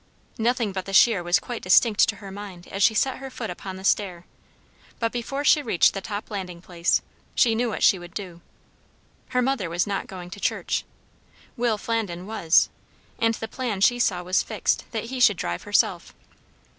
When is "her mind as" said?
2.15-2.81